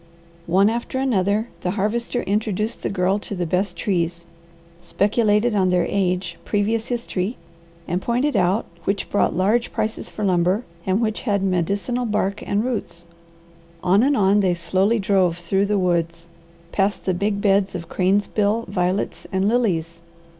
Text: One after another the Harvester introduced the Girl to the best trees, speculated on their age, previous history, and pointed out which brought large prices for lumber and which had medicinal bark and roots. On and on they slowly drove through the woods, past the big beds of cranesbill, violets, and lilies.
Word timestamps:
One 0.47 0.67
after 0.67 0.97
another 0.97 1.49
the 1.59 1.69
Harvester 1.77 2.23
introduced 2.23 2.81
the 2.81 2.89
Girl 2.89 3.19
to 3.19 3.35
the 3.35 3.45
best 3.45 3.77
trees, 3.77 4.25
speculated 4.81 5.53
on 5.53 5.69
their 5.69 5.85
age, 5.87 6.39
previous 6.43 6.87
history, 6.87 7.37
and 7.87 8.01
pointed 8.01 8.35
out 8.35 8.65
which 8.85 9.11
brought 9.11 9.35
large 9.35 9.71
prices 9.71 10.09
for 10.09 10.25
lumber 10.25 10.63
and 10.87 11.01
which 11.01 11.21
had 11.21 11.43
medicinal 11.43 12.07
bark 12.07 12.41
and 12.47 12.65
roots. 12.65 13.05
On 13.83 14.01
and 14.01 14.17
on 14.17 14.39
they 14.39 14.55
slowly 14.55 14.97
drove 14.97 15.37
through 15.37 15.67
the 15.67 15.77
woods, 15.77 16.27
past 16.71 17.05
the 17.05 17.13
big 17.13 17.39
beds 17.39 17.75
of 17.75 17.87
cranesbill, 17.87 18.65
violets, 18.69 19.27
and 19.31 19.47
lilies. 19.47 20.01